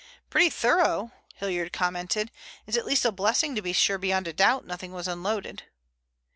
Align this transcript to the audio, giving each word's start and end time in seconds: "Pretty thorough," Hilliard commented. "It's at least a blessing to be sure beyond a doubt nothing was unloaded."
"Pretty 0.31 0.49
thorough," 0.49 1.11
Hilliard 1.35 1.71
commented. 1.71 2.31
"It's 2.65 2.75
at 2.75 2.87
least 2.87 3.05
a 3.05 3.11
blessing 3.11 3.53
to 3.53 3.61
be 3.61 3.71
sure 3.71 3.99
beyond 3.99 4.27
a 4.27 4.33
doubt 4.33 4.65
nothing 4.65 4.93
was 4.93 5.07
unloaded." 5.07 5.61